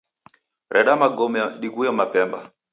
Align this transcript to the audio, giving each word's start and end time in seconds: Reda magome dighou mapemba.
Reda 0.73 0.93
magome 1.01 1.39
dighou 1.61 1.93
mapemba. 1.99 2.39